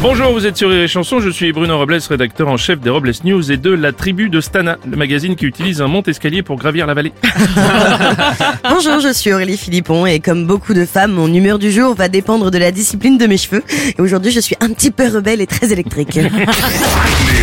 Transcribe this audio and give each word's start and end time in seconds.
Bonjour, 0.00 0.32
vous 0.32 0.46
êtes 0.46 0.56
sur 0.56 0.70
Rire 0.70 0.82
et 0.82 0.88
Chanson, 0.88 1.18
je 1.18 1.28
suis 1.28 1.52
Bruno 1.52 1.76
Robles, 1.76 1.98
rédacteur 2.08 2.46
en 2.46 2.56
chef 2.56 2.78
des 2.78 2.88
Robles 2.88 3.10
News 3.24 3.50
et 3.50 3.56
de 3.56 3.70
La 3.70 3.90
Tribu 3.90 4.30
de 4.30 4.40
Stana, 4.40 4.78
le 4.88 4.96
magazine 4.96 5.34
qui 5.34 5.44
utilise 5.44 5.82
un 5.82 5.88
monte-escalier 5.88 6.44
pour 6.44 6.56
gravir 6.56 6.86
la 6.86 6.94
vallée. 6.94 7.12
Bonjour, 8.62 9.00
je 9.00 9.12
suis 9.12 9.32
Aurélie 9.32 9.56
Philippon 9.56 10.06
et 10.06 10.20
comme 10.20 10.46
beaucoup 10.46 10.72
de 10.72 10.84
femmes, 10.84 11.14
mon 11.14 11.26
humeur 11.34 11.58
du 11.58 11.72
jour 11.72 11.96
va 11.96 12.06
dépendre 12.06 12.52
de 12.52 12.58
la 12.58 12.70
discipline 12.70 13.18
de 13.18 13.26
mes 13.26 13.38
cheveux. 13.38 13.64
Et 13.98 14.00
aujourd'hui, 14.00 14.30
je 14.30 14.38
suis 14.38 14.54
un 14.60 14.68
petit 14.68 14.92
peu 14.92 15.08
rebelle 15.08 15.40
et 15.40 15.48
très 15.48 15.72
électrique. 15.72 16.14
Les 16.14 16.22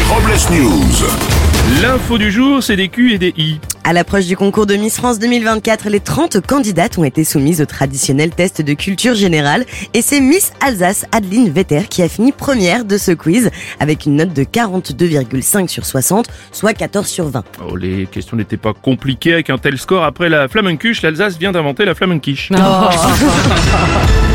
Robles 0.07 0.39
News. 0.51 1.81
L'info 1.81 2.17
du 2.17 2.31
jour, 2.31 2.63
c'est 2.63 2.77
des 2.77 2.87
Q 2.87 3.11
et 3.11 3.17
des 3.17 3.33
I. 3.35 3.59
À 3.87 3.93
l'approche 3.93 4.25
du 4.25 4.35
concours 4.35 4.65
de 4.65 4.75
Miss 4.77 4.97
France 4.97 5.19
2024, 5.19 5.89
les 5.89 5.99
30 5.99 6.41
candidates 6.41 6.97
ont 6.97 7.03
été 7.03 7.23
soumises 7.23 7.61
au 7.61 7.67
traditionnel 7.67 8.31
test 8.31 8.63
de 8.63 8.73
culture 8.73 9.13
générale 9.13 9.63
et 9.93 10.01
c'est 10.01 10.21
Miss 10.21 10.53
Alsace 10.59 11.05
Adeline 11.11 11.51
Vetter 11.51 11.83
qui 11.87 12.01
a 12.01 12.09
fini 12.09 12.31
première 12.31 12.83
de 12.83 12.97
ce 12.97 13.11
quiz 13.11 13.51
avec 13.79 14.07
une 14.07 14.15
note 14.15 14.33
de 14.33 14.41
42,5 14.41 15.67
sur 15.67 15.85
60, 15.85 16.25
soit 16.51 16.73
14 16.73 17.05
sur 17.05 17.29
20. 17.29 17.43
Oh, 17.69 17.75
les 17.75 18.07
questions 18.07 18.35
n'étaient 18.35 18.57
pas 18.57 18.73
compliquées 18.73 19.33
avec 19.33 19.51
un 19.51 19.59
tel 19.59 19.77
score. 19.77 20.03
Après 20.03 20.29
la 20.29 20.47
flamencuche, 20.47 21.03
l'Alsace 21.03 21.37
vient 21.37 21.51
d'inventer 21.51 21.85
la 21.85 21.93
flamenquiche. 21.93 22.49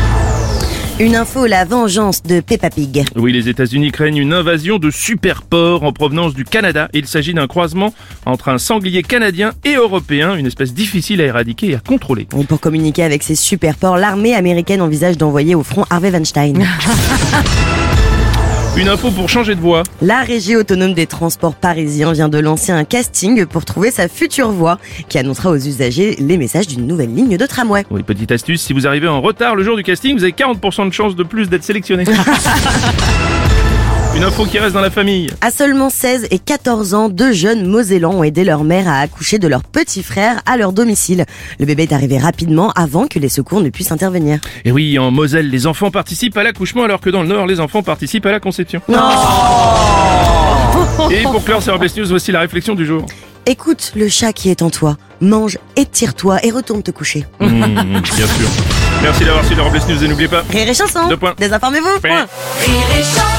Une 1.01 1.15
info, 1.15 1.47
la 1.47 1.65
vengeance 1.65 2.21
de 2.21 2.41
Peppa 2.41 2.69
Pig. 2.69 3.03
Oui, 3.15 3.33
les 3.33 3.49
États-Unis 3.49 3.91
craignent 3.91 4.17
une 4.17 4.33
invasion 4.33 4.77
de 4.77 4.91
super 4.91 5.41
porcs 5.41 5.81
en 5.81 5.91
provenance 5.93 6.35
du 6.35 6.43
Canada. 6.43 6.89
Il 6.93 7.07
s'agit 7.07 7.33
d'un 7.33 7.47
croisement 7.47 7.91
entre 8.27 8.49
un 8.49 8.59
sanglier 8.59 9.01
canadien 9.01 9.53
et 9.65 9.73
européen, 9.73 10.35
une 10.35 10.45
espèce 10.45 10.75
difficile 10.75 11.19
à 11.21 11.25
éradiquer 11.25 11.69
et 11.69 11.75
à 11.75 11.79
contrôler. 11.79 12.27
Et 12.37 12.43
pour 12.43 12.59
communiquer 12.59 13.01
avec 13.01 13.23
ces 13.23 13.33
super 13.33 13.77
ports, 13.77 13.97
l'armée 13.97 14.35
américaine 14.35 14.79
envisage 14.79 15.17
d'envoyer 15.17 15.55
au 15.55 15.63
front 15.63 15.87
Harvey 15.89 16.11
Weinstein. 16.11 16.67
Une 18.77 18.87
info 18.87 19.11
pour 19.11 19.27
changer 19.27 19.53
de 19.53 19.59
voie. 19.59 19.83
La 20.01 20.21
régie 20.21 20.55
autonome 20.55 20.93
des 20.93 21.05
transports 21.05 21.55
parisiens 21.55 22.13
vient 22.13 22.29
de 22.29 22.37
lancer 22.39 22.71
un 22.71 22.85
casting 22.85 23.45
pour 23.45 23.65
trouver 23.65 23.91
sa 23.91 24.07
future 24.07 24.49
voie 24.49 24.79
qui 25.09 25.17
annoncera 25.17 25.49
aux 25.49 25.57
usagers 25.57 26.15
les 26.19 26.37
messages 26.37 26.67
d'une 26.67 26.87
nouvelle 26.87 27.13
ligne 27.13 27.35
de 27.35 27.45
tramway. 27.45 27.83
Oui, 27.91 28.01
petite 28.03 28.31
astuce, 28.31 28.61
si 28.61 28.71
vous 28.71 28.87
arrivez 28.87 29.09
en 29.09 29.19
retard 29.19 29.55
le 29.55 29.63
jour 29.63 29.75
du 29.75 29.83
casting, 29.83 30.17
vous 30.17 30.23
avez 30.23 30.31
40% 30.31 30.87
de 30.87 30.93
chance 30.93 31.17
de 31.17 31.23
plus 31.23 31.49
d'être 31.49 31.65
sélectionné. 31.65 32.05
Une 34.15 34.23
info 34.23 34.45
qui 34.45 34.59
reste 34.59 34.73
dans 34.73 34.81
la 34.81 34.89
famille. 34.89 35.29
À 35.41 35.51
seulement 35.51 35.89
16 35.89 36.27
et 36.31 36.39
14 36.39 36.93
ans, 36.93 37.09
deux 37.09 37.31
jeunes 37.31 37.65
Mosellans 37.65 38.13
ont 38.13 38.23
aidé 38.23 38.43
leur 38.43 38.63
mère 38.63 38.87
à 38.89 38.99
accoucher 38.99 39.39
de 39.39 39.47
leur 39.47 39.63
petit 39.63 40.03
frère 40.03 40.41
à 40.45 40.57
leur 40.57 40.73
domicile. 40.73 41.25
Le 41.59 41.65
bébé 41.65 41.83
est 41.83 41.93
arrivé 41.93 42.17
rapidement 42.17 42.71
avant 42.71 43.07
que 43.07 43.19
les 43.19 43.29
secours 43.29 43.61
ne 43.61 43.69
puissent 43.69 43.91
intervenir. 43.91 44.39
Et 44.65 44.71
oui, 44.71 44.99
en 44.99 45.11
Moselle, 45.11 45.49
les 45.49 45.65
enfants 45.65 45.91
participent 45.91 46.35
à 46.37 46.43
l'accouchement 46.43 46.83
alors 46.83 46.99
que 46.99 47.09
dans 47.09 47.21
le 47.21 47.29
Nord, 47.29 47.47
les 47.47 47.59
enfants 47.61 47.83
participent 47.83 48.25
à 48.25 48.31
la 48.31 48.39
conception. 48.41 48.81
Et 51.09 51.21
pour 51.23 51.43
clore 51.43 51.63
ces 51.63 51.71
Robles 51.71 51.87
News, 51.95 52.07
voici 52.09 52.31
la 52.31 52.41
réflexion 52.41 52.75
du 52.75 52.85
jour. 52.85 53.05
Écoute 53.45 53.93
le 53.95 54.07
chat 54.07 54.33
qui 54.33 54.49
est 54.49 54.61
en 54.61 54.69
toi, 54.69 54.97
mange, 55.19 55.57
étire-toi 55.75 56.45
et 56.45 56.51
retourne 56.51 56.83
te 56.83 56.91
coucher. 56.91 57.25
Mmh, 57.39 57.49
bien 58.15 58.27
sûr. 58.27 58.47
Merci 59.01 59.25
d'avoir 59.25 59.43
suivi 59.43 59.59
les 59.59 59.67
Robles 59.67 59.79
News 59.89 60.03
et 60.03 60.07
n'oubliez 60.07 60.27
pas... 60.27 60.43
Rire 60.51 60.69
et 60.69 60.73
chanson 60.75 61.07
Deux 61.07 61.17
points. 61.17 61.33
Désinformez-vous 61.39 61.99
Point. 62.01 62.09
point. 62.09 62.27
Rire 62.59 62.99
et 62.99 63.03
chanson 63.03 63.30